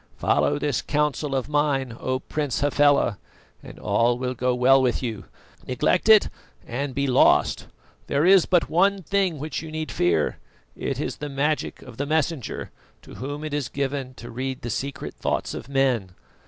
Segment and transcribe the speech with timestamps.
[0.17, 3.19] "Follow this counsel of mine, O Prince Hafela,
[3.61, 5.25] and all will go well with you.
[5.67, 6.27] Neglect it
[6.65, 7.67] and be lost.
[8.07, 10.39] There is but one thing which you need fear
[10.75, 12.71] it is the magic of the Messenger,
[13.03, 16.09] to whom it is given to read the secret thoughts of men.